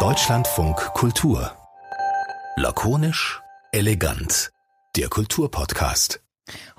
[0.00, 1.52] Deutschlandfunk Kultur.
[2.56, 4.50] Lakonisch, elegant.
[4.96, 6.22] Der Kulturpodcast.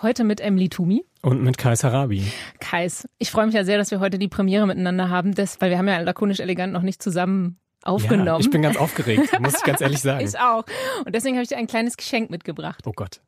[0.01, 1.05] Heute mit Emily Tumi.
[1.21, 2.25] Und mit Kais Harabi.
[2.59, 5.69] Kais, ich freue mich ja sehr, dass wir heute die Premiere miteinander haben, das, weil
[5.69, 8.25] wir haben ja lakonisch elegant noch nicht zusammen aufgenommen.
[8.25, 10.25] Ja, ich bin ganz aufgeregt, muss ich ganz ehrlich sagen.
[10.25, 10.63] ich auch.
[11.05, 12.87] Und deswegen habe ich dir ein kleines Geschenk mitgebracht.
[12.87, 13.21] Oh Gott.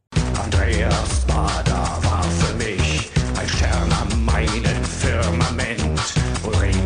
[0.44, 6.16] Andreas Bader war für mich ein Stern am meinen Firmament.
[6.44, 6.85] Ulrike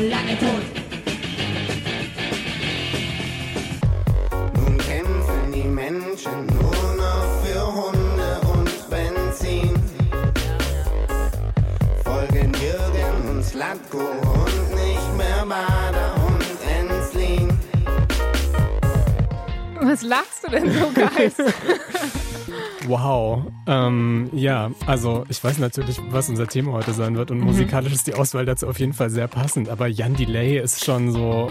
[0.00, 0.64] schon lange tot.
[4.54, 9.74] Nun kämpfen die Menschen nur noch für Hunde und Benzin.
[12.04, 16.44] Folgen Jürgen und Slatko und nicht mehr Bader und
[16.78, 17.58] Enslin.
[19.82, 21.34] Was lachst du denn so, Kais?
[22.90, 23.44] Wow.
[23.68, 27.44] Ähm, ja, also ich weiß natürlich, was unser Thema heute sein wird und Mhm.
[27.44, 31.12] musikalisch ist die Auswahl dazu auf jeden Fall sehr passend, aber Jan Delay ist schon
[31.12, 31.50] so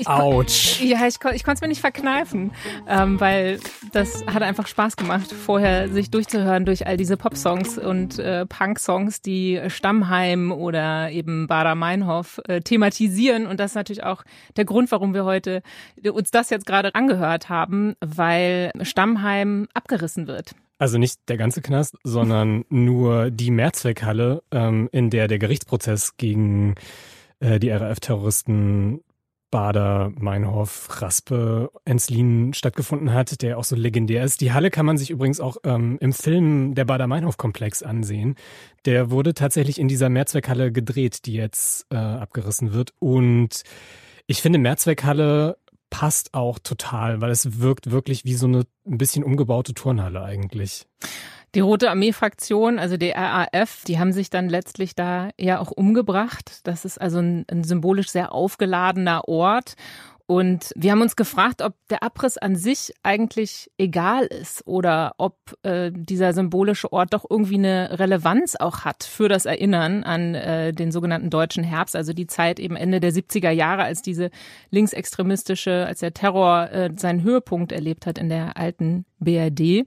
[0.00, 0.80] Ich ouch.
[0.80, 2.52] Ja, ich, ich konnte es mir nicht verkneifen,
[2.88, 3.60] ähm, weil
[3.92, 9.20] das hat einfach Spaß gemacht, vorher sich durchzuhören durch all diese Pop-Songs und äh, Punk-Songs,
[9.20, 13.46] die Stammheim oder eben Bader Meinhof äh, thematisieren.
[13.46, 14.24] Und das ist natürlich auch
[14.56, 15.62] der Grund, warum wir heute
[16.10, 20.54] uns das jetzt gerade angehört haben, weil Stammheim abgerissen wird.
[20.78, 26.76] Also nicht der ganze Knast, sondern nur die Mehrzweckhalle, ähm, in der der Gerichtsprozess gegen
[27.40, 29.02] äh, die RAF-Terroristen
[29.50, 34.40] Bader, Meinhof, Raspe, Enslin stattgefunden hat, der auch so legendär ist.
[34.40, 38.36] Die Halle kann man sich übrigens auch ähm, im Film der Bader-Meinhof-Komplex ansehen.
[38.84, 42.92] Der wurde tatsächlich in dieser Mehrzweckhalle gedreht, die jetzt äh, abgerissen wird.
[42.98, 43.62] Und
[44.26, 45.56] ich finde, Mehrzweckhalle
[45.90, 50.86] passt auch total, weil es wirkt wirklich wie so eine ein bisschen umgebaute Turnhalle eigentlich.
[51.54, 56.60] Die Rote Armee-Fraktion, also die RAF, die haben sich dann letztlich da ja auch umgebracht.
[56.62, 59.74] Das ist also ein, ein symbolisch sehr aufgeladener Ort.
[60.30, 65.34] Und wir haben uns gefragt, ob der Abriss an sich eigentlich egal ist oder ob
[65.64, 70.72] äh, dieser symbolische Ort doch irgendwie eine Relevanz auch hat für das Erinnern an äh,
[70.72, 74.30] den sogenannten deutschen Herbst, also die Zeit eben Ende der 70er Jahre, als diese
[74.70, 79.84] linksextremistische, als der Terror äh, seinen Höhepunkt erlebt hat in der alten BRD.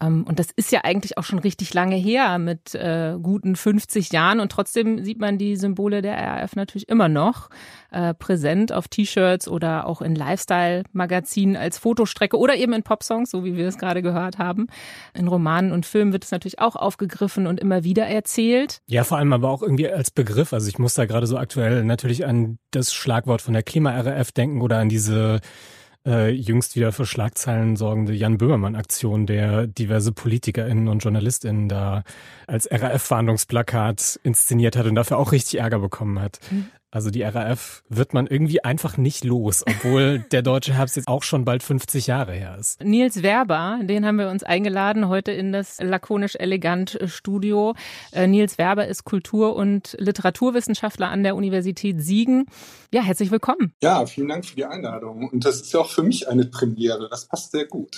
[0.00, 4.12] Ähm, und das ist ja eigentlich auch schon richtig lange her mit äh, guten 50
[4.12, 7.48] Jahren und trotzdem sieht man die Symbole der RAF natürlich immer noch
[7.90, 13.44] äh, präsent auf T-Shirts oder auch in Lifestyle-Magazinen als Fotostrecke oder eben in Popsongs, so
[13.44, 14.66] wie wir es gerade gehört haben.
[15.14, 18.80] In Romanen und Filmen wird es natürlich auch aufgegriffen und immer wieder erzählt.
[18.86, 20.52] Ja, vor allem aber auch irgendwie als Begriff.
[20.52, 24.60] Also ich muss da gerade so aktuell natürlich an das Schlagwort von der Klima-RAF denken
[24.60, 25.40] oder an diese
[26.06, 32.04] äh, jüngst wieder für Schlagzeilen sorgende Jan Böhmermann-Aktion, der diverse PolitikerInnen und JournalistInnen da
[32.46, 36.40] als RAF-Fahndungsplakat inszeniert hat und dafür auch richtig Ärger bekommen hat.
[36.94, 41.24] Also die RAF wird man irgendwie einfach nicht los, obwohl der deutsche Herbst jetzt auch
[41.24, 42.80] schon bald 50 Jahre her ist.
[42.84, 47.74] Nils Werber, den haben wir uns eingeladen heute in das lakonisch elegant Studio.
[48.12, 52.46] Äh, Nils Werber ist Kultur- und Literaturwissenschaftler an der Universität Siegen.
[52.92, 53.72] Ja, herzlich willkommen.
[53.82, 55.28] Ja, vielen Dank für die Einladung.
[55.28, 57.08] Und das ist ja auch für mich eine Premiere.
[57.10, 57.96] Das passt sehr gut.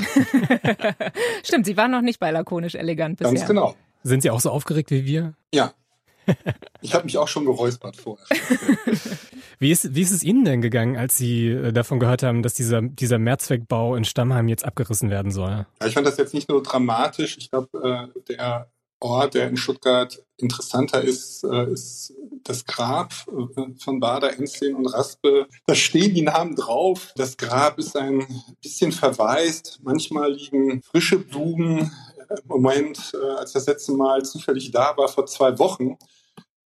[1.45, 3.35] Stimmt, Sie waren noch nicht bei lakonisch elegant bisher.
[3.35, 3.75] Ganz genau.
[4.05, 5.35] Sind Sie auch so aufgeregt wie wir?
[5.53, 5.75] Ja.
[6.83, 8.27] Ich habe mich auch schon geräuspert vorher.
[9.59, 12.55] Wie ist, wie ist es Ihnen denn gegangen, als Sie äh, davon gehört haben, dass
[12.55, 15.67] dieser, dieser Mehrzweckbau in Stammheim jetzt abgerissen werden soll?
[15.81, 17.39] Ja, Ich fand das jetzt nicht nur dramatisch.
[17.39, 18.71] Ich glaube, äh, der
[19.01, 22.13] Ort, der in Stuttgart interessanter ist, äh, ist
[22.45, 23.15] das Grab
[23.79, 25.47] von Bader, Enslin und Raspe.
[25.67, 27.13] Da stehen die Namen drauf.
[27.17, 28.27] Das Grab ist ein
[28.63, 29.81] bisschen verwaist.
[29.83, 31.93] Manchmal liegen frische Blumen.
[32.29, 35.97] Im Moment, als ich das letzte Mal zufällig da war, vor zwei Wochen,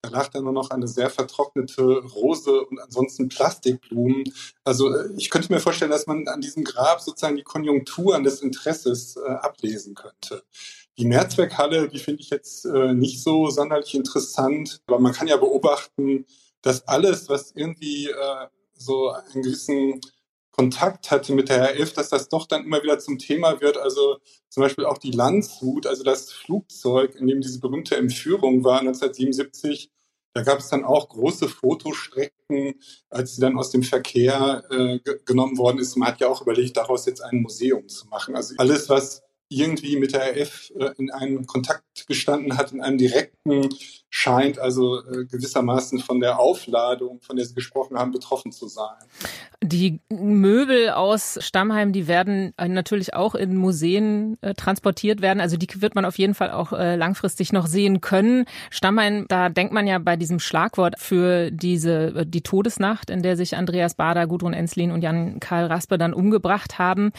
[0.02, 4.24] da lag dann nur noch eine sehr vertrocknete Rose und ansonsten Plastikblumen.
[4.64, 8.40] Also äh, ich könnte mir vorstellen, dass man an diesem Grab sozusagen die Konjunkturen des
[8.40, 10.44] Interesses äh, ablesen könnte.
[10.98, 15.36] Die Mehrzweckhalle, die finde ich jetzt äh, nicht so sonderlich interessant, aber man kann ja
[15.36, 16.26] beobachten,
[16.62, 20.00] dass alles, was irgendwie äh, so einen gewissen
[20.58, 23.78] Kontakt hatte mit der RF, dass das doch dann immer wieder zum Thema wird.
[23.78, 24.18] Also
[24.48, 29.88] zum Beispiel auch die Landshut, also das Flugzeug, in dem diese berühmte Entführung war 1977.
[30.34, 32.74] Da gab es dann auch große Fotostrecken,
[33.08, 35.96] als sie dann aus dem Verkehr äh, ge genommen worden ist.
[35.96, 38.34] Man hat ja auch überlegt, daraus jetzt ein Museum zu machen.
[38.34, 42.98] Also alles, was irgendwie mit der RF äh, in einem Kontakt gestanden hat, in einem
[42.98, 43.68] direkten,
[44.10, 48.96] scheint also äh, gewissermaßen von der Aufladung, von der Sie gesprochen haben, betroffen zu sein.
[49.62, 55.40] Die Möbel aus Stammheim, die werden äh, natürlich auch in Museen äh, transportiert werden.
[55.40, 58.46] Also die wird man auf jeden Fall auch äh, langfristig noch sehen können.
[58.70, 63.36] Stammheim, da denkt man ja bei diesem Schlagwort für diese äh, die Todesnacht, in der
[63.36, 67.10] sich Andreas Bader, Gudrun Enslin und Jan Karl Raspe dann umgebracht haben.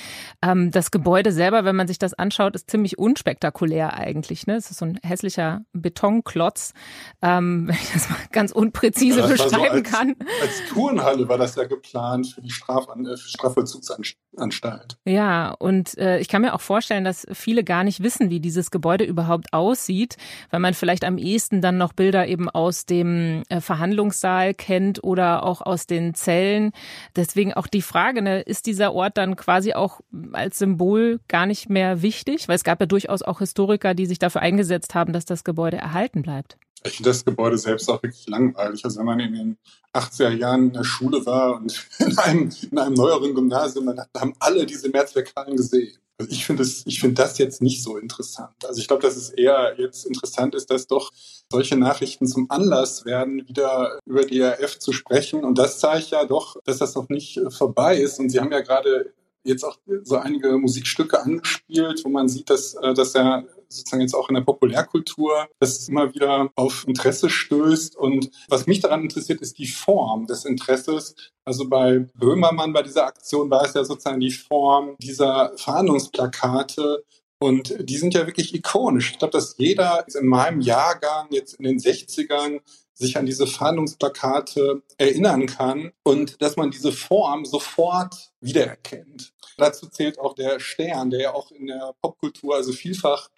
[0.42, 4.48] Ähm, das Gebäude selber, wenn man sich das anschaut, ist ziemlich unspektakulär eigentlich.
[4.48, 4.56] Ne?
[4.56, 6.74] Es ist so ein hässlicher Betonklotz,
[7.22, 10.16] ähm, wenn ich das mal ganz unpräzise Ja, war so beschreiben als- kann.
[10.42, 14.98] Als Turnhalle war das ja geplant für die Strafan äh, für Strafvollzugsanstalt.
[15.06, 18.72] Ja, und äh, ich kann mir auch vorstellen, dass viele gar nicht wissen, wie dieses
[18.72, 20.18] Gebäude überhaupt aussieht,
[20.50, 25.44] weil man vielleicht am ehesten dann noch Bilder eben aus dem äh, Verhandlungssaal kennt oder
[25.44, 26.72] auch aus den Zellen.
[27.16, 30.00] Deswegen auch die Frage, ne, ist dieser Ort dann quasi auch
[30.32, 32.48] als Symbol gar nicht mehr wichtig?
[32.48, 35.78] Weil es gab ja durchaus auch Historiker, die sich dafür eingesetzt haben, dass das Gebäude
[35.78, 36.58] erhalten bleibt.
[36.84, 38.84] Ich finde das Gebäude selbst auch wirklich langweilig.
[38.86, 39.58] Also wenn man in den
[39.94, 44.34] 80er Jahren in der Schule war und in einem, in einem neueren Gymnasium, dann haben
[44.40, 45.98] alle diese Mehrzweckhallen gesehen.
[46.20, 48.54] Also ich finde es, ich das jetzt nicht so interessant.
[48.68, 51.12] Also ich glaube, dass es eher jetzt interessant ist, dass doch
[51.50, 55.46] solche Nachrichten zum Anlass werden, wieder über die RF zu sprechen.
[55.46, 58.20] Und das zeigt ja doch, dass das noch nicht äh, vorbei ist.
[58.20, 62.74] Und Sie haben ja gerade jetzt auch so einige Musikstücke angespielt, wo man sieht, dass,
[62.76, 67.96] äh, dass er sozusagen jetzt auch in der Populärkultur das immer wieder auf Interesse stößt.
[67.96, 71.16] Und was mich daran interessiert, ist die Form des Interesses.
[71.46, 77.04] Also bei Böhmermann, bei dieser Aktion war es ja sozusagen die Form dieser Fahndungsplakate.
[77.42, 79.12] Und die sind ja wirklich ikonisch.
[79.12, 82.60] Ich glaube, dass jeder in meinem Jahrgang jetzt in den 60ern
[83.00, 89.34] sich an diese Fahndungsplakate erinnern kann und dass man diese Form sofort wiedererkennt.
[89.58, 93.30] Dazu zählt auch der Stern, der ja auch in der Popkultur also vielfach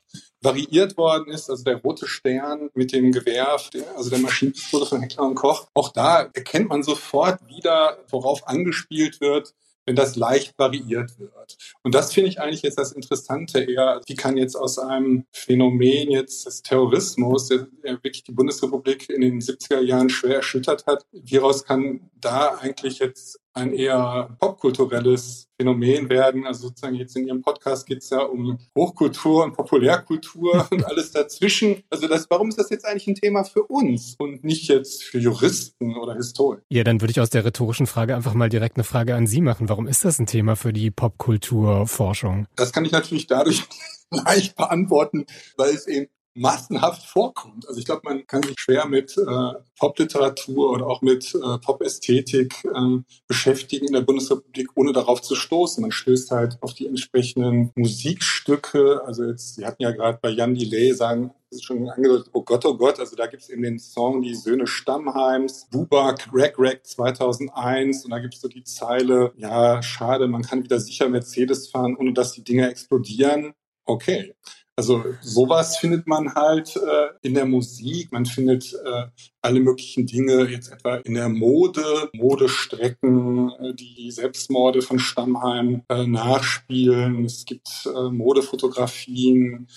[0.42, 5.24] variiert worden ist, also der rote Stern mit dem Gewehr, also der Maschinenpistole von Heckler
[5.24, 5.68] und Koch.
[5.74, 9.54] Auch da erkennt man sofort wieder, worauf angespielt wird,
[9.86, 11.58] wenn das leicht variiert wird.
[11.84, 14.02] Und das finde ich eigentlich jetzt das Interessante eher.
[14.06, 19.42] Wie kann jetzt aus einem Phänomen jetzt des Terrorismus, der, wirklich die Bundesrepublik in den
[19.42, 26.10] 70er Jahren schwer erschüttert hat, wie raus kann da eigentlich jetzt ein eher popkulturelles Phänomen
[26.10, 26.46] werden.
[26.46, 31.12] Also sozusagen jetzt in Ihrem Podcast geht es ja um Hochkultur und Populärkultur und alles
[31.12, 31.84] dazwischen.
[31.90, 35.20] Also das, warum ist das jetzt eigentlich ein Thema für uns und nicht jetzt für
[35.20, 36.64] Juristen oder Historiker?
[36.70, 39.42] Ja, dann würde ich aus der rhetorischen Frage einfach mal direkt eine Frage an Sie
[39.42, 39.70] machen.
[39.70, 42.48] Warum ist das ein Thema für die Popkulturforschung?
[42.56, 43.64] Das kann ich natürlich dadurch
[44.10, 45.26] leicht beantworten,
[45.58, 47.68] weil es eben massenhaft vorkommt.
[47.68, 52.54] Also ich glaube, man kann sich schwer mit äh, Popliteratur oder auch mit äh, Popästhetik
[52.76, 55.82] ähm, beschäftigen in der Bundesrepublik, ohne darauf zu stoßen.
[55.82, 59.02] Man stößt halt auf die entsprechenden Musikstücke.
[59.06, 62.78] Also jetzt, Sie hatten ja gerade bei Jan Delay sagen, schon angedeutet, oh Gott, oh
[62.78, 68.06] Gott, also da gibt es eben den Song Die Söhne Stammheims, Bubak, Rack Rack 2001
[68.06, 71.98] und da gibt es so die Zeile, ja, schade, man kann wieder sicher Mercedes fahren,
[72.00, 73.54] ohne dass die Dinger explodieren.
[73.86, 74.34] Okay.
[74.82, 79.04] Also sowas findet man halt äh, in der Musik, man findet äh,
[79.40, 86.08] alle möglichen Dinge, jetzt etwa in der Mode, Modestrecken, äh, die Selbstmorde von Stammheim äh,
[86.08, 87.26] nachspielen.
[87.26, 89.68] Es gibt äh, Modefotografien,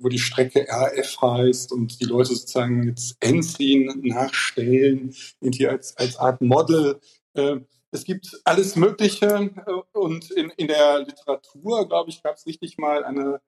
[0.00, 6.18] wo die Strecke RF heißt und die Leute sozusagen jetzt Enslin nachstellen, irgendwie als, als
[6.18, 7.00] Art Model.
[7.32, 7.60] Äh,
[7.92, 12.76] es gibt alles Mögliche äh, und in, in der Literatur, glaube ich, gab es richtig
[12.76, 13.40] mal eine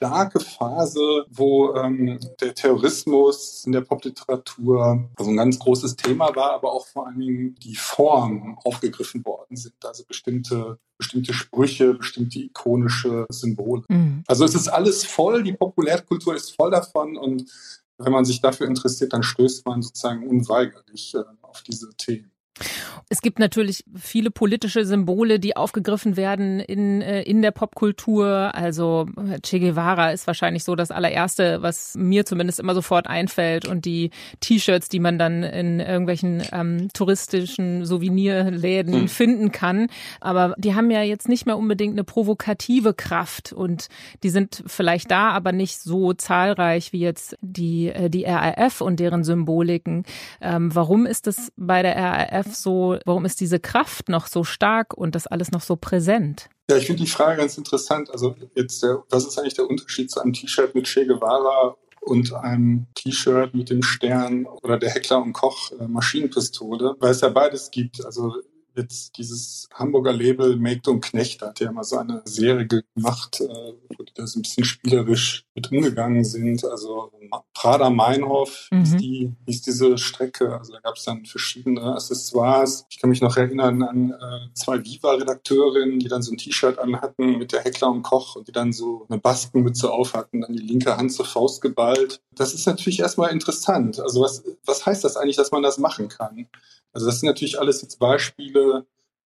[0.00, 6.54] starke Phase, wo ähm, der Terrorismus in der Popliteratur also ein ganz großes Thema war,
[6.54, 9.74] aber auch vor allen Dingen die Formen aufgegriffen worden sind.
[9.84, 13.82] Also bestimmte, bestimmte Sprüche, bestimmte ikonische Symbole.
[13.88, 14.24] Mhm.
[14.26, 17.44] Also es ist alles voll, die Populärkultur ist voll davon und
[17.98, 22.32] wenn man sich dafür interessiert, dann stößt man sozusagen unweigerlich äh, auf diese Themen.
[23.08, 28.54] Es gibt natürlich viele politische Symbole, die aufgegriffen werden in, äh, in der Popkultur.
[28.54, 33.66] Also äh, Che Guevara ist wahrscheinlich so das allererste, was mir zumindest immer sofort einfällt.
[33.66, 39.08] Und die T-Shirts, die man dann in irgendwelchen ähm, touristischen Souvenirläden Hm.
[39.08, 39.88] finden kann.
[40.20, 43.52] Aber die haben ja jetzt nicht mehr unbedingt eine provokative Kraft.
[43.52, 43.88] Und
[44.22, 49.00] die sind vielleicht da, aber nicht so zahlreich wie jetzt die, äh, die RAF und
[49.00, 50.04] deren Symboliken.
[50.40, 54.94] Ähm, warum ist das bei der RAF so, warum ist diese Kraft noch so stark
[54.94, 56.48] und das alles noch so präsent?
[56.70, 58.10] Ja, ich finde die Frage ganz interessant.
[58.10, 62.32] Also jetzt, der, was ist eigentlich der Unterschied zu einem T-Shirt mit Che Guevara und
[62.32, 66.94] einem T-Shirt mit dem Stern oder der Heckler und Koch äh, Maschinenpistole?
[67.00, 68.04] Weil es ja beides gibt.
[68.04, 68.34] Also
[68.80, 73.72] jetzt dieses Hamburger Label Make und Knecht hat ja mal so eine Serie gemacht, äh,
[73.96, 76.64] wo die da so ein bisschen spielerisch mit umgegangen sind.
[76.64, 77.12] Also
[77.54, 78.82] Prada Meinhof mhm.
[78.82, 80.58] ist, die, ist diese Strecke.
[80.58, 82.86] Also da gab es dann verschiedene Accessoires.
[82.90, 87.38] Ich kann mich noch erinnern an äh, zwei Viva-Redakteurinnen, die dann so ein T-Shirt anhatten
[87.38, 90.62] mit der Heckler und Koch und die dann so eine Baskenmütze auf hatten, dann die
[90.62, 92.20] linke Hand zur Faust geballt.
[92.34, 94.00] Das ist natürlich erstmal interessant.
[94.00, 96.46] Also was, was heißt das eigentlich, dass man das machen kann?
[96.92, 98.69] Also das sind natürlich alles jetzt Beispiele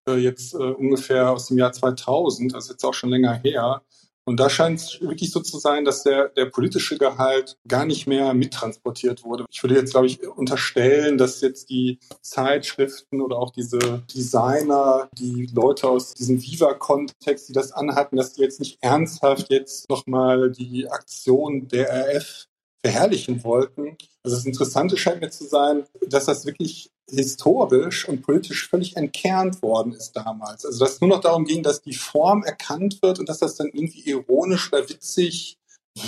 [0.09, 3.83] äh, jetzt äh, ungefähr aus dem Jahr 2000, das ist jetzt auch schon länger her.
[4.27, 8.07] Und da scheint es wirklich so zu sein, dass der, der politische Gehalt gar nicht
[8.07, 9.45] mehr mittransportiert wurde.
[9.51, 15.51] Ich würde jetzt, glaube ich, unterstellen, dass jetzt die Zeitschriften oder auch diese Designer, die
[15.53, 20.89] Leute aus diesem Viva-Kontext, die das anhatten, dass die jetzt nicht ernsthaft jetzt nochmal die
[20.89, 22.47] Aktion der RF
[22.85, 23.97] verherrlichen wollten.
[24.23, 29.62] Also das Interessante scheint mir zu sein, dass das wirklich historisch und politisch völlig entkernt
[29.62, 30.67] worden ist damals.
[30.67, 33.57] Also dass es nur noch darum ging, dass die Form erkannt wird und dass das
[33.57, 35.57] dann irgendwie ironisch oder witzig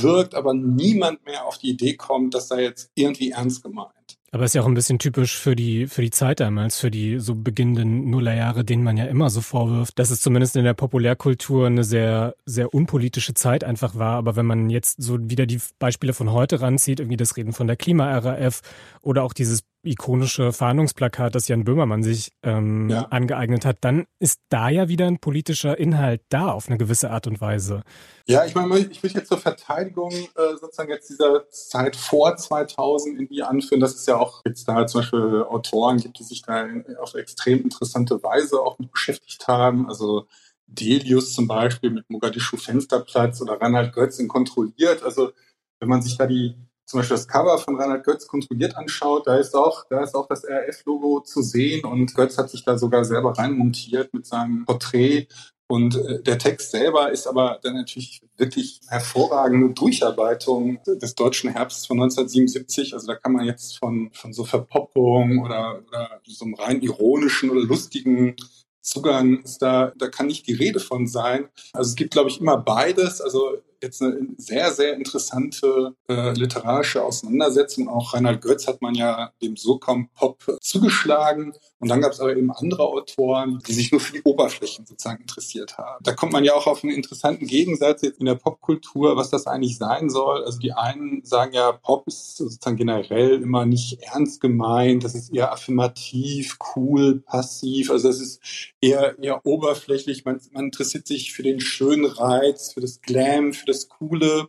[0.00, 3.95] wirkt, aber niemand mehr auf die Idee kommt, dass da jetzt irgendwie ernst gemeint.
[4.32, 7.20] Aber ist ja auch ein bisschen typisch für die, für die Zeit damals, für die
[7.20, 11.66] so beginnenden Nullerjahre, denen man ja immer so vorwirft, dass es zumindest in der Populärkultur
[11.66, 14.16] eine sehr, sehr unpolitische Zeit einfach war.
[14.16, 17.68] Aber wenn man jetzt so wieder die Beispiele von heute ranzieht, irgendwie das Reden von
[17.68, 18.62] der Klima-RAF
[19.00, 23.02] oder auch dieses ikonische Fahndungsplakat, das Jan Böhmermann sich ähm, ja.
[23.10, 27.26] angeeignet hat, dann ist da ja wieder ein politischer Inhalt da auf eine gewisse Art
[27.26, 27.82] und Weise.
[28.26, 33.20] Ja, ich meine, ich will jetzt zur Verteidigung äh, sozusagen jetzt dieser Zeit vor 2000
[33.20, 36.66] irgendwie anführen, dass es ja auch jetzt da zum Beispiel Autoren gibt, die sich da
[37.00, 39.88] auf extrem interessante Weise auch mit beschäftigt haben.
[39.88, 40.26] Also
[40.66, 45.02] Delius zum Beispiel mit Mogadischu Fensterplatz oder Reinhard Götz in kontrolliert.
[45.02, 45.30] Also
[45.78, 49.36] wenn man sich da die zum Beispiel das Cover von Reinhard Götz kontrolliert anschaut, da
[49.36, 53.04] ist auch, da ist auch das RF-Logo zu sehen und Götz hat sich da sogar
[53.04, 55.28] selber reinmontiert mit seinem Porträt.
[55.68, 61.86] Und äh, der Text selber ist aber dann natürlich wirklich hervorragende Durcharbeitung des deutschen Herbstes
[61.86, 62.94] von 1977.
[62.94, 67.50] Also da kann man jetzt von, von so Verpoppung oder, oder so einem rein ironischen
[67.50, 68.36] oder lustigen
[68.80, 71.48] Zugang ist da, da kann nicht die Rede von sein.
[71.72, 73.20] Also es gibt, glaube ich, immer beides.
[73.20, 77.88] Also jetzt eine sehr, sehr interessante äh, literarische Auseinandersetzung.
[77.88, 81.52] Auch Reinhard Götz hat man ja dem Sokam-Pop zugeschlagen.
[81.78, 85.20] Und dann gab es aber eben andere Autoren, die sich nur für die Oberflächen sozusagen
[85.20, 86.02] interessiert haben.
[86.02, 89.46] Da kommt man ja auch auf einen interessanten Gegensatz jetzt in der Popkultur, was das
[89.46, 90.44] eigentlich sein soll.
[90.44, 95.32] Also die einen sagen ja, Pop ist sozusagen generell immer nicht ernst gemeint, das ist
[95.32, 98.40] eher affirmativ, cool, passiv, also das ist
[98.80, 100.24] eher, eher oberflächlich.
[100.24, 104.48] Man, man interessiert sich für den schönen Reiz, für das Glam, für das Coole.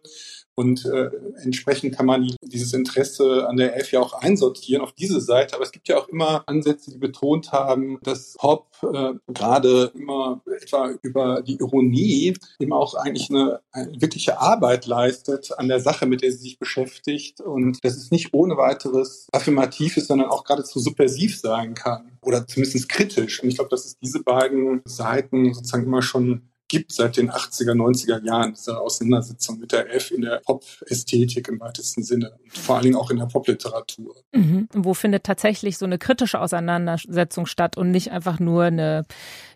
[0.60, 1.12] Und äh,
[1.44, 5.54] entsprechend kann man dieses Interesse an der Elf ja auch einsortieren auf diese Seite.
[5.54, 10.42] Aber es gibt ja auch immer Ansätze, die betont haben, dass Hop äh, gerade immer
[10.60, 16.08] etwa über die Ironie eben auch eigentlich eine, eine wirkliche Arbeit leistet an der Sache,
[16.08, 17.40] mit der sie sich beschäftigt.
[17.40, 22.18] Und dass es nicht ohne weiteres affirmativ ist, sondern auch geradezu subversiv sein kann.
[22.24, 23.44] Oder zumindest kritisch.
[23.44, 27.74] Und ich glaube, dass es diese beiden Seiten sozusagen immer schon gibt seit den 80er,
[27.74, 32.76] 90er Jahren, diese Auseinandersetzung mit der F in der Pop-Ästhetik im weitesten Sinne und vor
[32.76, 34.16] allen Dingen auch in der Popliteratur.
[34.34, 34.68] Mhm.
[34.74, 39.06] Wo findet tatsächlich so eine kritische Auseinandersetzung statt und nicht einfach nur eine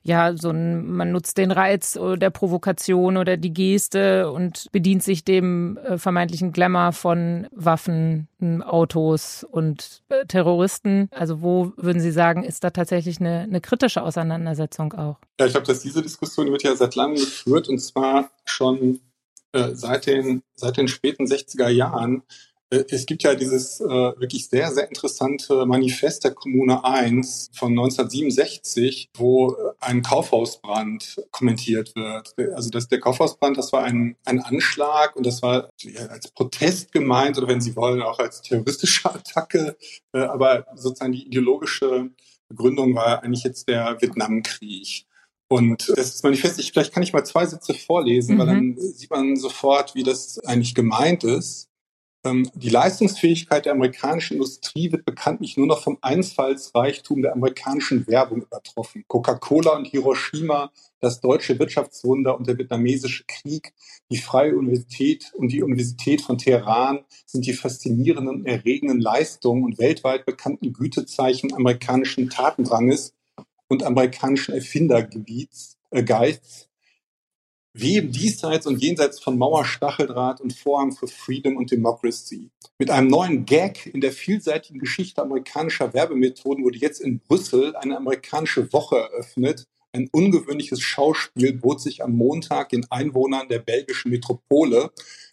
[0.04, 5.24] ja, so ein, man nutzt den Reiz der Provokation oder die Geste und bedient sich
[5.24, 8.28] dem äh, vermeintlichen Glamour von Waffen,
[8.64, 11.08] Autos und äh, Terroristen.
[11.12, 15.18] Also wo würden Sie sagen, ist da tatsächlich eine, eine kritische Auseinandersetzung auch?
[15.40, 19.00] Ja, ich glaube, dass diese Diskussion wird ja seit langem geführt und zwar schon
[19.54, 22.24] äh, seit, den, seit den späten 60er Jahren.
[22.72, 27.72] Äh, es gibt ja dieses äh, wirklich sehr, sehr interessante Manifest der Kommune 1 von
[27.72, 32.34] 1967, wo ein Kaufhausbrand kommentiert wird.
[32.56, 35.70] Also das, der Kaufhausbrand, das war ein, ein Anschlag und das war
[36.10, 39.78] als Protest gemeint oder wenn Sie wollen, auch als terroristische Attacke.
[40.14, 42.10] Äh, aber sozusagen die ideologische
[42.50, 45.06] Begründung war eigentlich jetzt der Vietnamkrieg.
[45.48, 48.40] Und das Manifest, ich, vielleicht kann ich mal zwei Sätze vorlesen, mhm.
[48.40, 51.71] weil dann sieht man sofort, wie das eigentlich gemeint ist.
[52.24, 58.44] Ähm, die Leistungsfähigkeit der amerikanischen Industrie wird bekanntlich nur noch vom Einfallsreichtum der amerikanischen Werbung
[58.44, 59.04] übertroffen.
[59.08, 63.74] Coca-Cola und Hiroshima, das deutsche Wirtschaftswunder und der vietnamesische Krieg,
[64.12, 70.26] die Freie Universität und die Universität von Teheran sind die faszinierenden erregenden Leistungen und weltweit
[70.26, 73.16] bekannten Gütezeichen amerikanischen Tatendranges
[73.68, 76.71] und amerikanischen Erfindergebiets, äh, Geists,
[77.74, 82.50] wie im Diesseits und Jenseits von Mauer, Stacheldraht und Vorhang für Freedom und Democracy.
[82.78, 87.98] Mit einem neuen Gag in der vielseitigen Geschichte amerikanischer Werbemethoden wurde jetzt in Brüssel eine
[87.98, 89.68] amerikanische Woche eröffnet.
[89.94, 94.92] Ein ungewöhnliches Schauspiel bot sich am Montag den Einwohnern der belgischen Metropole.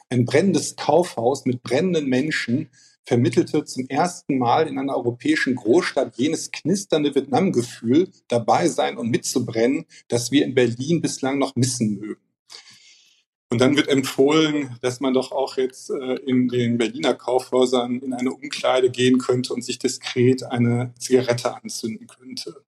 [0.09, 2.71] Ein brennendes Kaufhaus mit brennenden Menschen
[3.04, 9.87] vermittelte zum ersten Mal in einer europäischen Großstadt jenes knisternde Vietnam-Gefühl, dabei sein und mitzubrennen,
[10.09, 12.27] das wir in Berlin bislang noch missen mögen.
[13.50, 18.12] Und dann wird empfohlen, dass man doch auch jetzt äh, in den Berliner Kaufhäusern in
[18.12, 22.62] eine Umkleide gehen könnte und sich diskret eine Zigarette anzünden könnte.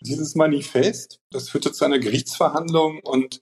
[0.00, 3.40] Dieses Manifest, das führte zu einer Gerichtsverhandlung und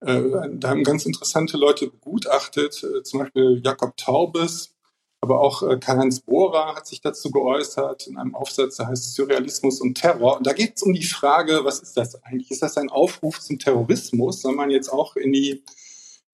[0.00, 4.76] äh, da haben ganz interessante Leute begutachtet, äh, zum Beispiel Jakob Taubes,
[5.22, 9.80] aber auch äh, Karl-Heinz Bohrer hat sich dazu geäußert in einem Aufsatz, der heißt Surrealismus
[9.80, 10.36] und Terror.
[10.36, 12.50] Und da geht es um die Frage, was ist das eigentlich?
[12.50, 14.42] Ist das ein Aufruf zum Terrorismus?
[14.42, 15.64] Soll man jetzt auch in die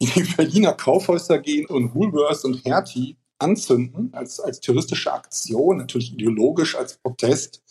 [0.02, 6.12] in die Berliner Kaufhäuser gehen und Woolworths und Hertie anzünden als, als touristische Aktion, natürlich
[6.12, 7.62] ideologisch als Protest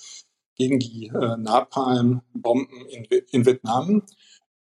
[0.56, 4.04] gegen die äh, Napalm-Bomben in, in Vietnam?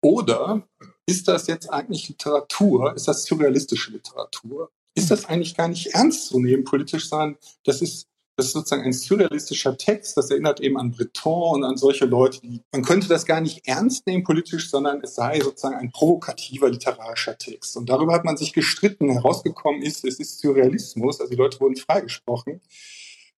[0.01, 0.67] Oder
[1.07, 2.95] ist das jetzt eigentlich Literatur?
[2.95, 4.71] Ist das surrealistische Literatur?
[4.95, 8.08] Ist das eigentlich gar nicht ernst zu nehmen politisch, sondern das ist
[8.39, 10.17] das ist sozusagen ein surrealistischer Text.
[10.17, 12.39] Das erinnert eben an Breton und an solche Leute.
[12.71, 17.37] Man könnte das gar nicht ernst nehmen politisch, sondern es sei sozusagen ein provokativer literarischer
[17.37, 17.77] Text.
[17.77, 19.11] Und darüber hat man sich gestritten.
[19.11, 21.21] Herausgekommen ist, es ist Surrealismus.
[21.21, 22.61] Also die Leute wurden freigesprochen.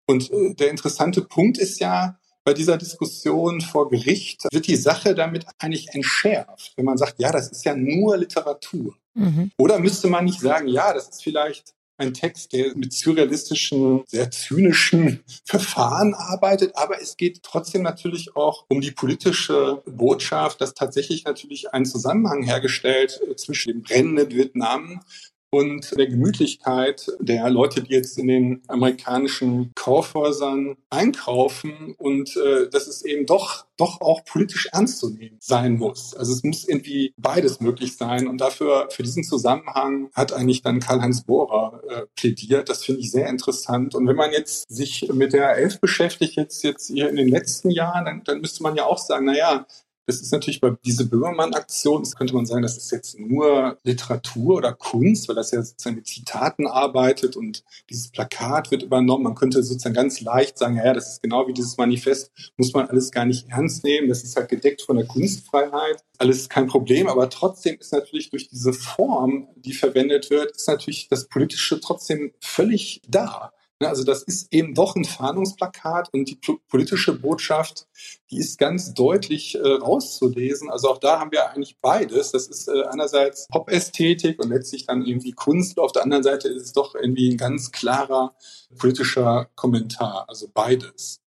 [0.07, 5.15] Und äh, der interessante Punkt ist ja, bei dieser Diskussion vor Gericht wird die Sache
[5.15, 8.97] damit eigentlich entschärft, wenn man sagt, ja, das ist ja nur Literatur.
[9.15, 9.51] Mhm.
[9.57, 14.31] Oder müsste man nicht sagen, ja, das ist vielleicht ein Text, der mit surrealistischen, sehr
[14.31, 21.25] zynischen Verfahren arbeitet, aber es geht trotzdem natürlich auch um die politische Botschaft, dass tatsächlich
[21.25, 25.03] natürlich ein Zusammenhang hergestellt zwischen dem brennenden Vietnam
[25.51, 32.87] und der Gemütlichkeit der Leute, die jetzt in den amerikanischen Kaufhäusern einkaufen und äh, dass
[32.87, 36.15] es eben doch doch auch politisch ernst zu nehmen sein muss.
[36.15, 40.81] Also es muss irgendwie beides möglich sein und dafür für diesen Zusammenhang hat eigentlich dann
[40.81, 42.69] Karl-Heinz Bohrer äh, plädiert.
[42.69, 43.95] Das finde ich sehr interessant.
[43.95, 47.71] Und wenn man jetzt sich mit der Elf beschäftigt jetzt jetzt hier in den letzten
[47.71, 49.67] Jahren, dann, dann müsste man ja auch sagen, na ja,
[50.11, 54.57] das ist natürlich bei diese Böhmermann-Aktion, das könnte man sagen, das ist jetzt nur Literatur
[54.57, 59.25] oder Kunst, weil das ja sozusagen mit Zitaten arbeitet und dieses Plakat wird übernommen.
[59.25, 62.89] Man könnte sozusagen ganz leicht sagen, ja, das ist genau wie dieses Manifest, muss man
[62.89, 64.09] alles gar nicht ernst nehmen.
[64.09, 66.03] Das ist halt gedeckt von der Kunstfreiheit.
[66.19, 71.09] Alles kein Problem, aber trotzdem ist natürlich durch diese Form, die verwendet wird, ist natürlich
[71.09, 73.53] das Politische trotzdem völlig da.
[73.83, 76.39] Ne, also das ist eben doch ein Fahndungsplakat und die
[76.69, 77.87] politische Botschaft,
[78.31, 80.69] die ist ganz deutlich äh, rauszulesen.
[80.71, 82.33] Also auch da haben wir eigentlich beides.
[82.33, 85.79] Das ist äh, einerseits Pop-Ästhetik und letztlich dann irgendwie Kunst.
[85.79, 88.35] Auf der anderen Seite ist es doch irgendwie ein ganz klarer
[88.77, 90.27] politischer Kommentar.
[90.29, 91.21] Also beides.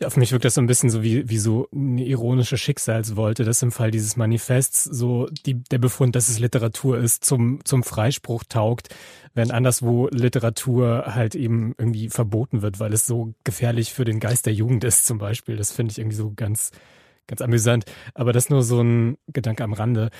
[0.00, 3.44] Ja, auf mich wirkt das so ein bisschen so wie, wie so eine ironische Schicksalswolte,
[3.44, 7.84] dass im Fall dieses Manifests so die, der Befund, dass es Literatur ist, zum, zum
[7.84, 8.88] Freispruch taugt,
[9.34, 14.46] während anderswo Literatur halt eben irgendwie verboten wird, weil es so gefährlich für den Geist
[14.46, 15.56] der Jugend ist zum Beispiel.
[15.56, 16.70] Das finde ich irgendwie so ganz,
[17.26, 17.84] ganz amüsant.
[18.14, 20.10] Aber das nur so ein Gedanke am Rande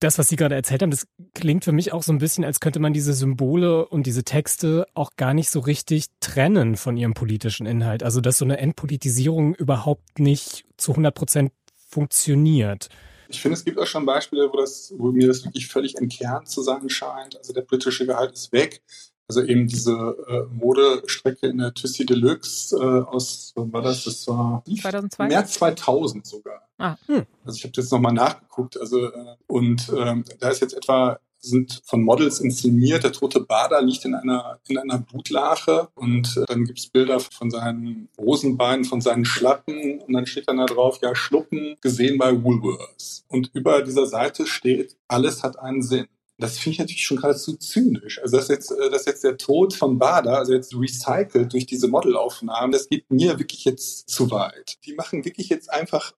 [0.00, 2.60] das, was Sie gerade erzählt haben, das klingt für mich auch so ein bisschen, als
[2.60, 7.14] könnte man diese Symbole und diese Texte auch gar nicht so richtig trennen von ihrem
[7.14, 8.02] politischen Inhalt.
[8.02, 11.52] Also, dass so eine Entpolitisierung überhaupt nicht zu 100 Prozent
[11.88, 12.88] funktioniert.
[13.28, 16.48] Ich finde, es gibt auch schon Beispiele, wo, das, wo mir das wirklich völlig entkernt
[16.48, 17.36] zu sein scheint.
[17.36, 18.82] Also der politische Gehalt ist weg.
[19.28, 19.92] Also eben diese
[20.26, 24.04] äh, Modestrecke in der Tüssi Deluxe äh, aus, wann war das?
[24.04, 25.28] Das war 2002?
[25.28, 26.62] März 2000 sogar.
[26.78, 26.96] Ah.
[27.06, 27.26] Hm.
[27.44, 28.80] Also ich habe jetzt nochmal nachgeguckt.
[28.80, 33.04] Also äh, und ähm, da ist jetzt etwa sind von Models inszeniert.
[33.04, 37.50] Der tote Bader liegt in einer, in einer Blutlache und äh, dann gibt's Bilder von
[37.50, 42.42] seinen Rosenbeinen, von seinen Schlappen und dann steht dann da drauf, ja, Schluppen gesehen bei
[42.42, 43.24] Woolworths.
[43.28, 46.06] Und über dieser Seite steht, alles hat einen Sinn.
[46.40, 48.20] Das finde ich natürlich schon geradezu zynisch.
[48.22, 51.88] Also dass jetzt, äh, dass jetzt der Tod von Bader, also jetzt recycelt durch diese
[51.88, 54.78] Modelaufnahmen, das geht mir wirklich jetzt zu weit.
[54.84, 56.12] Die machen wirklich jetzt einfach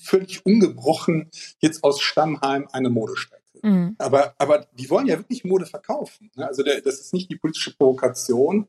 [0.00, 3.41] völlig ungebrochen jetzt aus Stammheim eine Modestrecke.
[3.62, 3.94] Mhm.
[3.98, 6.30] Aber, aber die wollen ja wirklich Mode verkaufen.
[6.36, 6.46] Ne?
[6.46, 8.66] Also der, das ist nicht die politische Provokation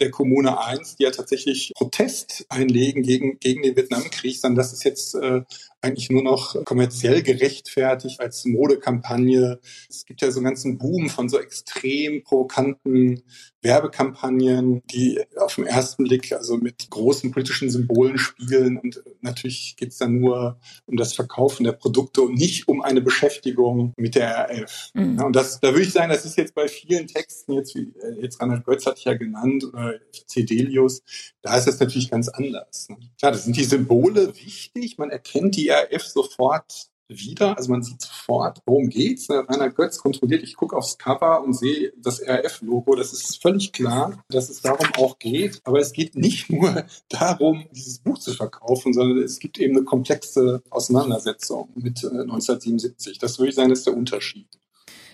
[0.00, 4.84] der Kommune 1, die ja tatsächlich Protest einlegen gegen, gegen den Vietnamkrieg, sondern das ist
[4.84, 5.42] jetzt äh,
[5.82, 9.58] eigentlich nur noch kommerziell gerechtfertigt als Modekampagne.
[9.88, 13.22] Es gibt ja so einen ganzen Boom von so extrem provokanten
[13.62, 18.78] Werbekampagnen, die auf den ersten Blick also mit großen politischen Symbolen spielen.
[18.78, 23.00] Und natürlich geht es dann nur um das Verkaufen der Produkte und nicht um eine
[23.00, 24.90] Beschäftigung mit der RF.
[24.94, 25.18] Mhm.
[25.18, 27.92] Ja, und das, da würde ich sagen, das ist jetzt bei vielen Texten, jetzt wie
[28.00, 31.02] äh, jetzt Reinhard Götz hat ja genannt, oder Cedelius,
[31.42, 32.88] da ist das natürlich ganz anders.
[32.88, 32.98] Ne?
[33.18, 37.56] Klar, da sind die Symbole wichtig, man erkennt die RF sofort wieder.
[37.56, 39.28] Also man sieht sofort, worum geht's.
[39.30, 42.94] Rainer Götz kontrolliert, ich gucke aufs Cover und sehe das RF-Logo.
[42.94, 45.60] Das ist völlig klar, dass es darum auch geht.
[45.64, 49.84] Aber es geht nicht nur darum, dieses Buch zu verkaufen, sondern es gibt eben eine
[49.84, 53.16] komplexe Auseinandersetzung mit 1977.
[53.16, 54.48] Äh, das würde ich sagen, ist der Unterschied.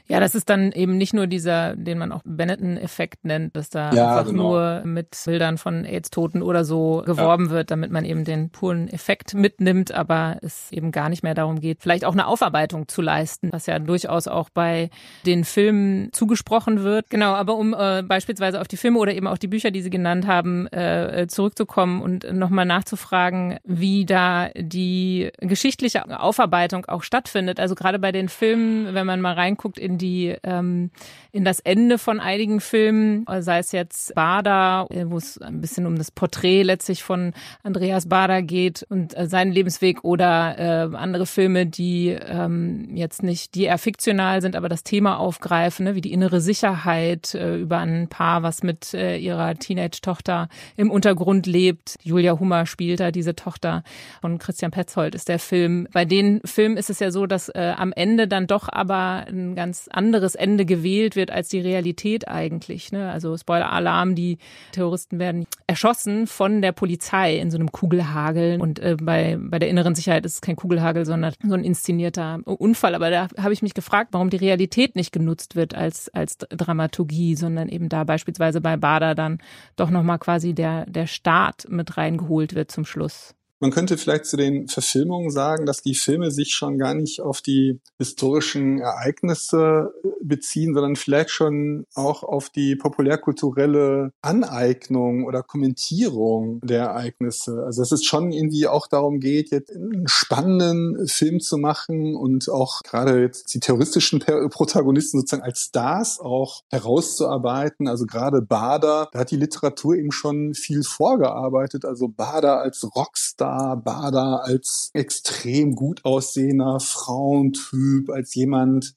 [0.08, 3.92] Ja, das ist dann eben nicht nur dieser, den man auch Benetton-Effekt nennt, dass da
[3.92, 4.42] ja, einfach genau.
[4.42, 7.50] nur mit Bildern von AIDS-Toten oder so geworben ja.
[7.50, 11.60] wird, damit man eben den puren Effekt mitnimmt, aber es eben gar nicht mehr darum
[11.60, 14.88] geht, vielleicht auch eine Aufarbeitung zu leisten, was ja durchaus auch bei
[15.26, 17.10] den Filmen zugesprochen wird.
[17.10, 19.90] Genau, aber um äh, beispielsweise auf die Filme oder eben auch die Bücher, die Sie
[19.90, 27.60] genannt haben, äh, zurückzukommen und nochmal nachzufragen, wie da die geschichtliche Aufarbeitung auch stattfindet.
[27.60, 30.90] Also gerade bei den Filmen, wenn man mal reinguckt in die ähm,
[31.32, 35.86] in das Ende von einigen Filmen, sei es jetzt Bader, äh, wo es ein bisschen
[35.86, 37.32] um das Porträt letztlich von
[37.62, 43.54] Andreas Bader geht und äh, seinen Lebensweg oder äh, andere Filme, die ähm, jetzt nicht,
[43.54, 47.78] die eher fiktional sind, aber das Thema aufgreifen, ne, wie die innere Sicherheit äh, über
[47.78, 51.96] ein Paar, was mit äh, ihrer Teenage-Tochter im Untergrund lebt.
[52.02, 53.82] Julia Hummer spielt da diese Tochter
[54.20, 55.88] von Christian Petzold ist der Film.
[55.92, 59.54] Bei den Filmen ist es ja so, dass äh, am Ende dann doch aber ein
[59.54, 62.92] ganz anderes Ende gewählt wird als die Realität eigentlich.
[62.92, 63.10] Ne?
[63.10, 64.38] Also Spoiler-Alarm, die
[64.72, 68.60] Terroristen werden erschossen von der Polizei in so einem Kugelhagel.
[68.60, 72.40] Und äh, bei, bei der inneren Sicherheit ist es kein Kugelhagel, sondern so ein inszenierter
[72.44, 72.94] Unfall.
[72.94, 77.34] Aber da habe ich mich gefragt, warum die Realität nicht genutzt wird als, als Dramaturgie,
[77.34, 79.38] sondern eben da beispielsweise bei Bader dann
[79.76, 83.34] doch nochmal quasi der, der Staat mit reingeholt wird zum Schluss.
[83.60, 87.40] Man könnte vielleicht zu den Verfilmungen sagen, dass die Filme sich schon gar nicht auf
[87.40, 96.60] die historischen Ereignisse äh, beziehen, sondern vielleicht schon auch auf die populärkulturelle Aneignung oder Kommentierung
[96.60, 97.64] der Ereignisse.
[97.64, 102.48] Also dass es schon irgendwie auch darum geht, jetzt einen spannenden Film zu machen und
[102.48, 107.88] auch gerade jetzt die terroristischen Protagonisten sozusagen als Stars auch herauszuarbeiten.
[107.88, 111.84] Also gerade Bader, da hat die Literatur eben schon viel vorgearbeitet.
[111.84, 118.94] Also Bader als Rockstar Star Bader als extrem gut aussehender Frauentyp, als jemand,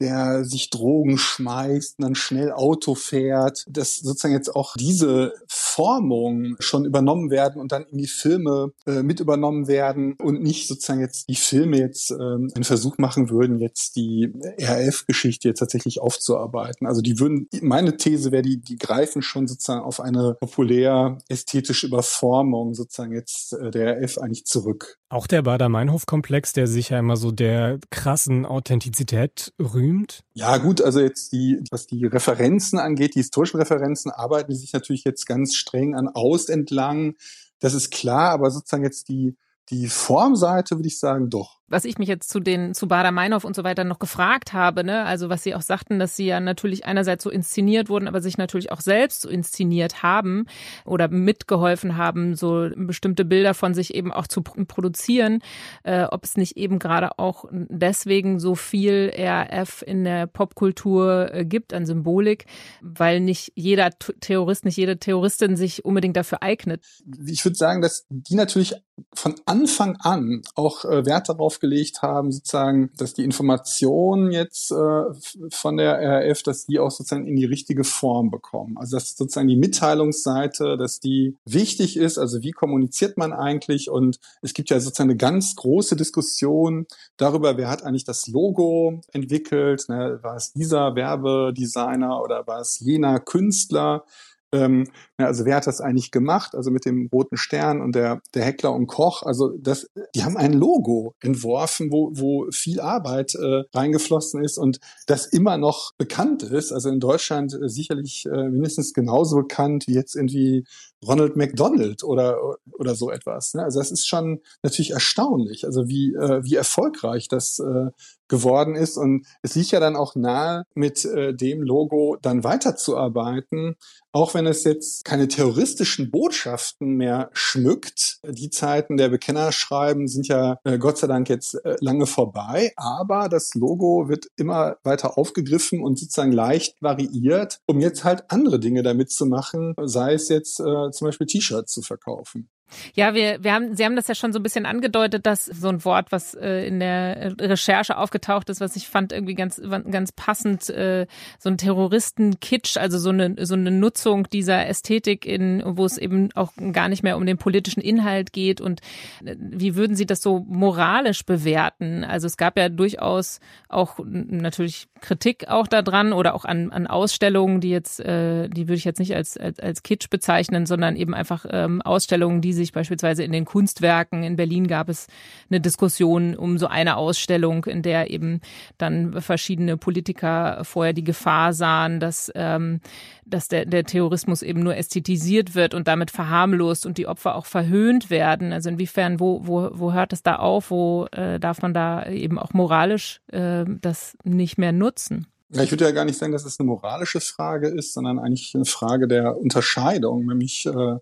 [0.00, 6.56] der sich Drogen schmeißt und dann schnell Auto fährt, dass sozusagen jetzt auch diese Formung
[6.60, 11.00] schon übernommen werden und dann in die Filme äh, mit übernommen werden und nicht sozusagen
[11.00, 16.86] jetzt die Filme jetzt ähm, einen Versuch machen würden, jetzt die RF-Geschichte jetzt tatsächlich aufzuarbeiten.
[16.86, 21.86] Also die würden, meine These wäre, die, die greifen schon sozusagen auf eine populär ästhetische
[21.86, 24.97] Überformung sozusagen jetzt äh, der RF eigentlich zurück.
[25.10, 30.22] Auch der Bader-Meinhof-Komplex, der sich ja immer so der krassen Authentizität rühmt.
[30.34, 35.04] Ja, gut, also jetzt die, was die Referenzen angeht, die historischen Referenzen, arbeiten sich natürlich
[35.04, 37.14] jetzt ganz streng an Aust entlang.
[37.58, 39.36] Das ist klar, aber sozusagen jetzt die,
[39.70, 43.44] die Formseite würde ich sagen, doch was ich mich jetzt zu den zu Bader Meinhof
[43.44, 46.40] und so weiter noch gefragt habe, ne, also was sie auch sagten, dass sie ja
[46.40, 50.46] natürlich einerseits so inszeniert wurden, aber sich natürlich auch selbst so inszeniert haben
[50.84, 55.40] oder mitgeholfen haben, so bestimmte Bilder von sich eben auch zu produzieren,
[55.82, 61.44] äh, ob es nicht eben gerade auch deswegen so viel RF in der Popkultur äh,
[61.44, 62.46] gibt an Symbolik,
[62.80, 66.84] weil nicht jeder Terrorist, nicht jede Terroristin sich unbedingt dafür eignet.
[67.26, 68.74] Ich würde sagen, dass die natürlich
[69.14, 75.04] von Anfang an auch äh, Wert darauf gelegt haben, sozusagen, dass die Informationen jetzt äh,
[75.50, 78.76] von der RAF, dass die auch sozusagen in die richtige Form bekommen.
[78.78, 84.18] Also dass sozusagen die Mitteilungsseite, dass die wichtig ist, also wie kommuniziert man eigentlich und
[84.42, 89.86] es gibt ja sozusagen eine ganz große Diskussion darüber, wer hat eigentlich das Logo entwickelt,
[89.88, 90.18] ne?
[90.22, 94.04] war es dieser Werbedesigner oder war es jener Künstler,
[94.52, 94.88] ähm,
[95.26, 96.54] also wer hat das eigentlich gemacht?
[96.54, 99.22] Also mit dem roten Stern und der, der Heckler und Koch.
[99.24, 104.78] Also das, die haben ein Logo entworfen, wo, wo viel Arbeit äh, reingeflossen ist und
[105.06, 106.72] das immer noch bekannt ist.
[106.72, 110.64] Also in Deutschland äh, sicherlich äh, mindestens genauso bekannt wie jetzt irgendwie
[111.06, 112.38] Ronald McDonald oder,
[112.72, 113.54] oder so etwas.
[113.54, 113.62] Ne?
[113.62, 117.90] Also das ist schon natürlich erstaunlich, also wie, äh, wie erfolgreich das äh,
[118.28, 118.96] geworden ist.
[118.96, 123.76] Und es liegt ja dann auch nahe, mit äh, dem Logo dann weiterzuarbeiten,
[124.12, 128.18] auch wenn es jetzt keine terroristischen Botschaften mehr schmückt.
[128.28, 133.30] Die Zeiten der Bekennerschreiben sind ja äh, Gott sei Dank jetzt äh, lange vorbei, aber
[133.30, 138.82] das Logo wird immer weiter aufgegriffen und sozusagen leicht variiert, um jetzt halt andere Dinge
[138.82, 142.50] damit zu machen, sei es jetzt äh, zum Beispiel T-Shirts zu verkaufen.
[142.94, 145.68] Ja, wir, wir haben, Sie haben das ja schon so ein bisschen angedeutet, dass so
[145.68, 150.12] ein Wort, was äh, in der Recherche aufgetaucht ist, was ich fand irgendwie ganz, ganz
[150.12, 151.06] passend, äh,
[151.38, 156.30] so ein Terroristen-Kitsch, also so eine, so eine Nutzung dieser Ästhetik in, wo es eben
[156.34, 158.80] auch gar nicht mehr um den politischen Inhalt geht und
[159.24, 162.04] äh, wie würden Sie das so moralisch bewerten?
[162.04, 167.60] Also es gab ja durchaus auch natürlich Kritik auch daran oder auch an, an Ausstellungen,
[167.60, 171.14] die jetzt, äh, die würde ich jetzt nicht als, als, als Kitsch bezeichnen, sondern eben
[171.14, 175.06] einfach ähm, Ausstellungen, die sich beispielsweise in den Kunstwerken in Berlin gab es
[175.50, 178.40] eine Diskussion um so eine Ausstellung, in der eben
[178.76, 182.80] dann verschiedene Politiker vorher die Gefahr sahen, dass, ähm,
[183.24, 187.46] dass der, der Terrorismus eben nur ästhetisiert wird und damit verharmlost und die Opfer auch
[187.46, 188.52] verhöhnt werden.
[188.52, 190.70] Also inwiefern, wo, wo, wo hört es da auf?
[190.70, 195.26] Wo äh, darf man da eben auch moralisch äh, das nicht mehr nutzen?
[195.50, 198.54] Ja, ich würde ja gar nicht sagen, dass es eine moralische Frage ist, sondern eigentlich
[198.54, 200.96] eine Frage der Unterscheidung, nämlich äh,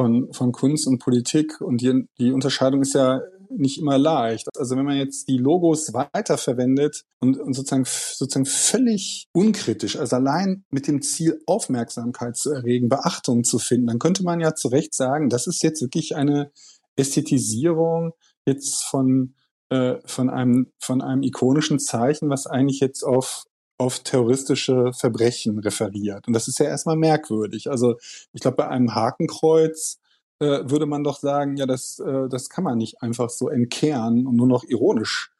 [0.00, 1.60] von, von Kunst und Politik.
[1.60, 4.48] Und die, die Unterscheidung ist ja nicht immer leicht.
[4.56, 10.64] Also wenn man jetzt die Logos weiterverwendet und, und sozusagen, sozusagen völlig unkritisch, also allein
[10.70, 14.94] mit dem Ziel, Aufmerksamkeit zu erregen, Beachtung zu finden, dann könnte man ja zu Recht
[14.94, 16.50] sagen, das ist jetzt wirklich eine
[16.96, 18.12] Ästhetisierung
[18.46, 19.34] jetzt von,
[19.68, 23.44] äh, von, einem, von einem ikonischen Zeichen, was eigentlich jetzt auf
[23.80, 26.26] auf terroristische Verbrechen referiert.
[26.26, 27.70] Und das ist ja erstmal merkwürdig.
[27.70, 27.96] Also
[28.34, 29.98] ich glaube, bei einem Hakenkreuz
[30.38, 34.26] äh, würde man doch sagen, ja, das, äh, das kann man nicht einfach so entkehren
[34.26, 35.32] und nur noch ironisch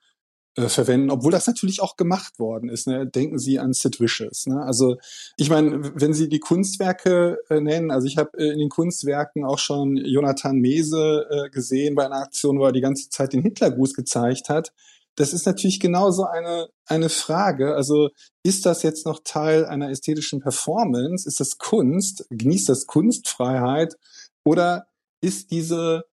[0.57, 2.87] äh, verwenden, obwohl das natürlich auch gemacht worden ist.
[2.87, 3.07] Ne?
[3.07, 4.47] Denken Sie an Sid Vicious.
[4.47, 4.63] Ne?
[4.63, 4.97] Also
[5.37, 9.45] ich meine, wenn Sie die Kunstwerke äh, nennen, also ich habe äh, in den Kunstwerken
[9.45, 13.43] auch schon Jonathan Mese äh, gesehen bei einer Aktion, wo er die ganze Zeit den
[13.43, 14.73] Hitlergruß gezeigt hat
[15.17, 17.75] das ist natürlich genauso eine, eine Frage.
[17.75, 18.09] Also
[18.43, 21.29] ist das jetzt noch Teil einer ästhetischen Performance?
[21.29, 22.27] Ist das Kunst?
[22.31, 23.97] Genießt das Kunstfreiheit?
[24.45, 24.87] Oder
[25.21, 26.05] ist diese,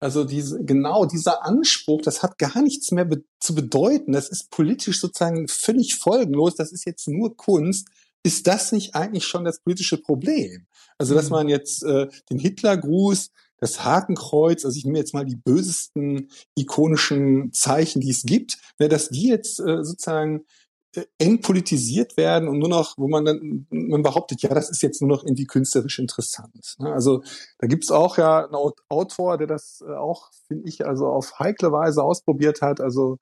[0.00, 4.12] also diese, genau dieser Anspruch, das hat gar nichts mehr be zu bedeuten.
[4.12, 6.56] Das ist politisch sozusagen völlig folgenlos.
[6.56, 7.88] Das ist jetzt nur Kunst.
[8.24, 10.66] Ist das nicht eigentlich schon das politische Problem?
[10.98, 11.32] Also, dass mhm.
[11.32, 17.52] man jetzt äh, den Hitlergruß das Hakenkreuz, also ich nehme jetzt mal die bösesten ikonischen
[17.52, 20.44] Zeichen, die es gibt, ne, dass die jetzt äh, sozusagen
[20.94, 25.00] äh, entpolitisiert werden und nur noch, wo man dann man behauptet, ja, das ist jetzt
[25.00, 26.76] nur noch irgendwie künstlerisch interessant.
[26.78, 26.92] Ne?
[26.92, 27.22] Also
[27.58, 28.54] da gibt's auch ja einen
[28.88, 32.80] Autor, der das äh, auch, finde ich, also auf heikle Weise ausprobiert hat.
[32.80, 33.18] Also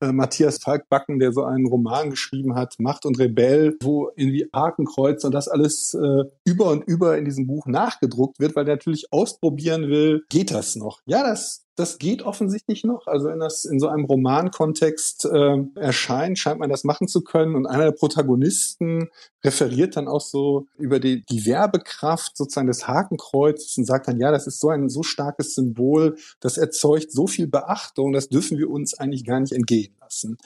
[0.00, 5.24] äh, Matthias Falkbacken, der so einen Roman geschrieben hat, Macht und Rebell, wo irgendwie Hakenkreuz
[5.24, 9.12] und das alles äh, über und über in diesem Buch nachgedruckt wird, weil der natürlich
[9.12, 11.00] ausprobieren will, geht das noch?
[11.06, 13.06] Ja, das das geht offensichtlich noch.
[13.06, 17.54] Also wenn das in so einem Romankontext äh, erscheint, scheint man das machen zu können.
[17.54, 19.10] Und einer der Protagonisten
[19.44, 24.32] referiert dann auch so über die, die Werbekraft sozusagen des Hakenkreuzes und sagt dann, ja,
[24.32, 28.70] das ist so ein so starkes Symbol, das erzeugt so viel Beachtung, das dürfen wir
[28.70, 30.36] uns eigentlich gar nicht entgehen lassen.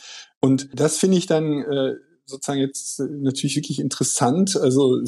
[0.41, 1.95] Und das finde ich dann äh,
[2.27, 4.57] sozusagen jetzt natürlich wirklich interessant.
[4.57, 5.01] Also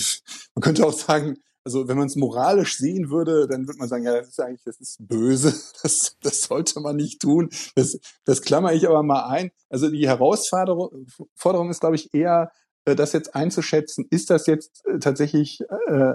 [0.55, 4.05] man könnte auch sagen, also wenn man es moralisch sehen würde, dann würde man sagen,
[4.05, 7.48] ja, das ist eigentlich, das ist böse, das, das sollte man nicht tun.
[7.74, 9.50] Das, das klammer ich aber mal ein.
[9.70, 12.53] Also die Herausforderung Forderung ist, glaube ich, eher,
[12.85, 16.14] äh, das jetzt einzuschätzen, ist das jetzt äh, tatsächlich äh,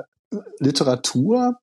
[0.60, 1.58] Literatur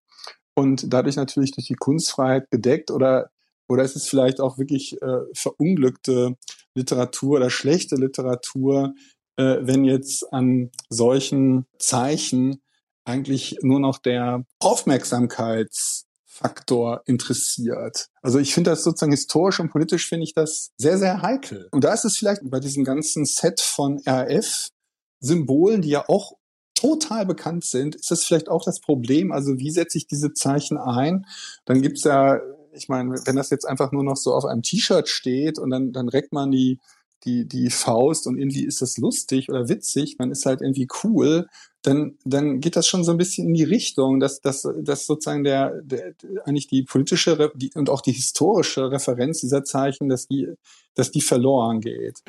[0.54, 3.30] und dadurch natürlich durch die Kunstfreiheit gedeckt oder
[3.68, 6.36] oder ist es vielleicht auch wirklich äh, verunglückte
[6.74, 8.94] Literatur oder schlechte Literatur,
[9.36, 12.60] äh, wenn jetzt an solchen Zeichen
[13.06, 18.08] eigentlich nur noch der Aufmerksamkeitsfaktor interessiert.
[18.20, 21.68] Also ich finde das sozusagen historisch und politisch finde ich das sehr, sehr heikel.
[21.70, 26.32] Und da ist es vielleicht bei diesem ganzen Set von RF-Symbolen, die ja auch
[26.74, 29.30] total bekannt sind, ist das vielleicht auch das Problem.
[29.32, 31.26] Also wie setze ich diese Zeichen ein?
[31.64, 32.40] Dann gibt's ja,
[32.72, 35.92] ich meine, wenn das jetzt einfach nur noch so auf einem T-Shirt steht und dann,
[35.92, 36.78] dann reckt man die,
[37.24, 41.46] die, die Faust und irgendwie ist das lustig oder witzig, man ist halt irgendwie cool,
[41.86, 45.44] dann, dann geht das schon so ein bisschen in die Richtung, dass, dass, dass sozusagen
[45.44, 50.48] der, der eigentlich die politische die, und auch die historische Referenz dieser Zeichen, dass die
[50.96, 52.22] dass die verloren geht.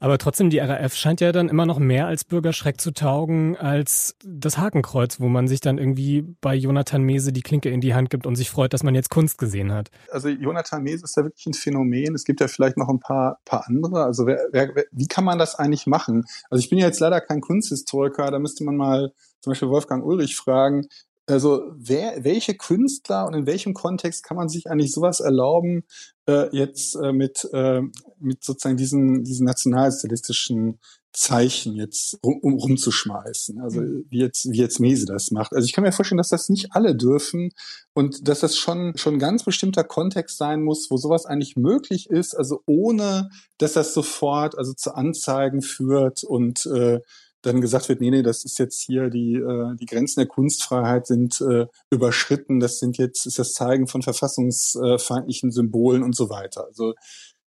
[0.00, 4.16] Aber trotzdem, die RAF scheint ja dann immer noch mehr als Bürgerschreck zu taugen als
[4.24, 8.10] das Hakenkreuz, wo man sich dann irgendwie bei Jonathan Mese die Klinke in die Hand
[8.10, 9.90] gibt und sich freut, dass man jetzt Kunst gesehen hat.
[10.10, 12.14] Also Jonathan Mese ist ja wirklich ein Phänomen.
[12.14, 14.04] Es gibt ja vielleicht noch ein paar, paar andere.
[14.04, 16.24] Also wer, wer, wie kann man das eigentlich machen?
[16.50, 20.04] Also ich bin ja jetzt leider kein Kunsthistoriker, da müsste man mal zum Beispiel Wolfgang
[20.04, 20.88] Ulrich fragen,
[21.26, 25.84] also wer, welche Künstler und in welchem Kontext kann man sich eigentlich sowas erlauben,
[26.28, 27.82] äh, jetzt äh, mit, äh,
[28.20, 30.78] mit sozusagen diesen, diesen nationalsozialistischen
[31.12, 33.58] Zeichen jetzt rum, um, rumzuschmeißen.
[33.60, 34.04] Also mhm.
[34.10, 35.52] wie jetzt, wie jetzt Mese das macht.
[35.52, 37.50] Also ich kann mir vorstellen, dass das nicht alle dürfen
[37.94, 42.10] und dass das schon, schon ein ganz bestimmter Kontext sein muss, wo sowas eigentlich möglich
[42.10, 47.00] ist, also ohne, dass das sofort also zu Anzeigen führt und äh,
[47.46, 51.06] dann gesagt wird, nee, nee, das ist jetzt hier die, äh, die Grenzen der Kunstfreiheit
[51.06, 56.66] sind äh, überschritten, das sind jetzt, ist das Zeigen von verfassungsfeindlichen Symbolen und so weiter.
[56.66, 56.94] Also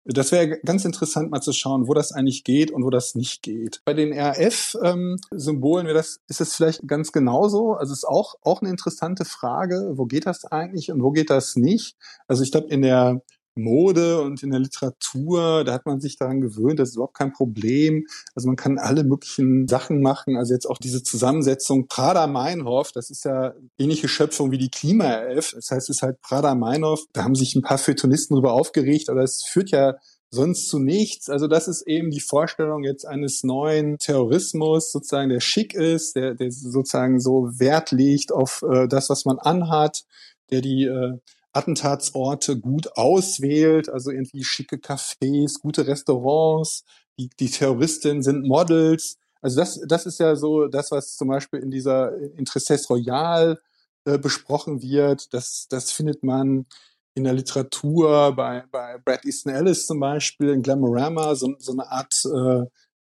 [0.07, 3.41] das wäre ganz interessant mal zu schauen, wo das eigentlich geht und wo das nicht
[3.41, 3.81] geht.
[3.85, 7.73] Bei den RF-Symbolen ähm, das, ist es vielleicht ganz genauso.
[7.73, 11.31] Also es ist auch, auch eine interessante Frage, wo geht das eigentlich und wo geht
[11.31, 11.97] das nicht?
[12.27, 13.23] Also ich glaube, in der
[13.55, 17.33] Mode und in der Literatur, da hat man sich daran gewöhnt, das ist überhaupt kein
[17.33, 18.05] Problem.
[18.35, 20.37] Also man kann alle möglichen Sachen machen.
[20.37, 25.51] Also jetzt auch diese Zusammensetzung Prada-Meinhof, das ist ja ähnliche Schöpfung wie die Klima-RF.
[25.55, 27.05] Das heißt, es ist halt Prada-Meinhof.
[27.13, 29.95] Da haben sich ein paar Feuilletonisten drüber aufgeregt, aber es führt ja
[30.35, 31.29] sonst zu nichts.
[31.29, 36.35] Also das ist eben die Vorstellung jetzt eines neuen Terrorismus, sozusagen, der schick ist, der,
[36.35, 40.03] der sozusagen so Wert legt auf äh, das, was man anhat,
[40.51, 41.17] der die äh,
[41.55, 46.83] Attentatsorte gut auswählt, also irgendwie schicke Cafés, gute Restaurants,
[47.17, 49.17] die, die Terroristinnen sind Models.
[49.41, 53.59] Also das, das ist ja so das, was zum Beispiel in dieser in Tristesse Royale
[54.05, 55.33] äh, besprochen wird.
[55.33, 56.65] Das, das findet man
[57.13, 61.89] in der Literatur bei, bei Brad Easton Ellis zum Beispiel, in Glamorama, so, so eine
[61.89, 62.65] Art äh,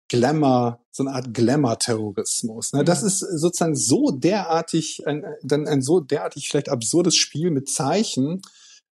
[0.10, 2.74] Glamour, so eine Art Glamour-Terrorismus.
[2.74, 2.84] Ne?
[2.84, 8.42] Das ist sozusagen so derartig, ein, dann ein so derartig vielleicht absurdes Spiel mit Zeichen,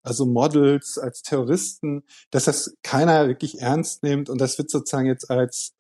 [0.04, 5.30] also Models als Terroristen, dass das keiner wirklich ernst nimmt und das wird sozusagen jetzt
[5.30, 5.74] als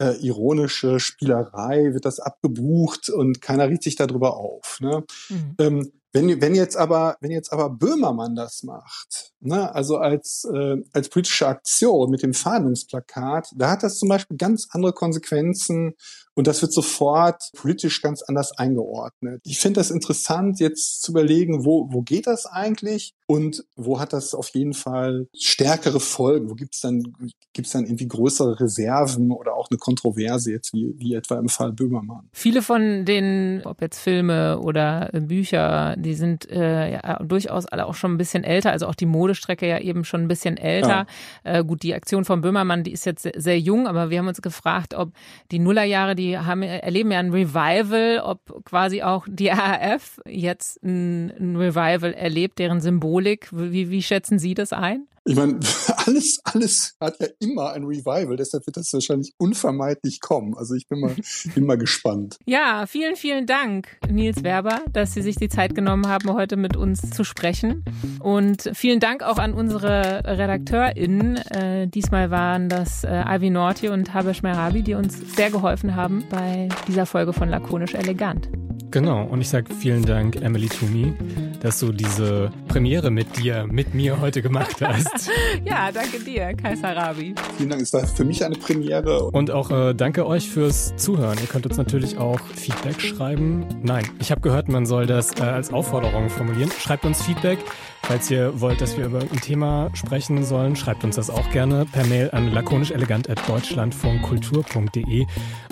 [0.00, 4.78] äh, ironische Spielerei, wird das abgebucht und keiner riecht sich darüber auf.
[4.80, 5.04] Ne?
[5.28, 5.54] Mhm.
[5.58, 10.76] Ähm, wenn, wenn jetzt aber, wenn jetzt aber Böhmermann das macht, ne, also als, äh,
[10.92, 15.94] als politische Aktion mit dem Fahndungsplakat, da hat das zum Beispiel ganz andere Konsequenzen
[16.34, 19.42] und das wird sofort politisch ganz anders eingeordnet.
[19.44, 24.12] Ich finde das interessant, jetzt zu überlegen, wo, wo geht das eigentlich und wo hat
[24.12, 26.48] das auf jeden Fall stärkere Folgen?
[26.48, 27.14] Wo gibt's dann,
[27.52, 31.72] gibt's dann irgendwie größere Reserven oder auch eine Kontroverse jetzt, wie, wie etwa im Fall
[31.72, 32.28] Böhmermann?
[32.32, 37.94] Viele von den, ob jetzt Filme oder Bücher, die sind äh, ja durchaus alle auch
[37.94, 41.06] schon ein bisschen älter, also auch die Modestrecke ja eben schon ein bisschen älter.
[41.44, 41.58] Ja.
[41.58, 44.28] Äh, gut, die Aktion von Böhmermann, die ist jetzt sehr, sehr jung, aber wir haben
[44.28, 45.12] uns gefragt, ob
[45.50, 51.30] die Nullerjahre, die haben, erleben ja ein Revival, ob quasi auch die RAF jetzt ein,
[51.38, 53.48] ein Revival erlebt, deren Symbolik.
[53.52, 55.06] Wie, wie schätzen Sie das ein?
[55.30, 55.60] Ich meine,
[56.06, 60.56] alles, alles hat ja immer ein Revival, deshalb wird das wahrscheinlich unvermeidlich kommen.
[60.56, 61.14] Also ich bin mal,
[61.54, 62.36] bin mal gespannt.
[62.46, 66.76] Ja, vielen, vielen Dank, Nils Werber, dass Sie sich die Zeit genommen haben, heute mit
[66.76, 67.84] uns zu sprechen.
[68.18, 71.36] Und vielen Dank auch an unsere RedakteurInnen.
[71.36, 76.24] Äh, diesmal waren das äh, Ivy Norti und Habesh Merabi, die uns sehr geholfen haben
[76.28, 78.48] bei dieser Folge von Lakonisch Elegant.
[78.90, 81.14] Genau, und ich sage vielen Dank, Emily Toomey,
[81.60, 85.30] dass du diese Premiere mit dir, mit mir heute gemacht hast.
[85.64, 87.34] ja, danke dir, Kaiser Rabi.
[87.56, 89.30] Vielen Dank, es war für mich eine Premiere.
[89.30, 91.38] Und auch äh, danke euch fürs Zuhören.
[91.40, 93.66] Ihr könnt uns natürlich auch Feedback schreiben.
[93.82, 96.70] Nein, ich habe gehört, man soll das äh, als Aufforderung formulieren.
[96.78, 97.58] Schreibt uns Feedback.
[98.02, 101.84] Falls ihr wollt, dass wir über ein Thema sprechen sollen, schreibt uns das auch gerne
[101.84, 105.26] per Mail an lakonischelegant.deutschlandfunkkultur.de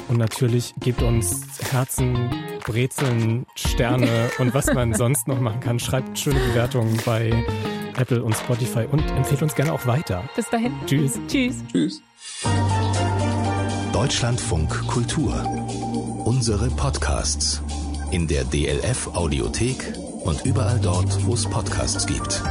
[0.09, 1.41] und natürlich gebt uns
[1.73, 2.31] Herzen,
[2.65, 5.79] Brezeln, Sterne und was man sonst noch machen kann.
[5.79, 7.33] Schreibt schöne Bewertungen bei
[7.97, 10.29] Apple und Spotify und empfehlt uns gerne auch weiter.
[10.37, 10.73] Bis dahin.
[10.87, 11.19] Tschüss.
[11.29, 11.57] Tschüss.
[11.73, 12.03] Tschüss.
[13.93, 15.35] Deutschlandfunk Kultur.
[16.25, 17.63] Unsere Podcasts
[18.11, 19.93] in der DLF Audiothek
[20.25, 22.43] und überall dort, wo es Podcasts gibt.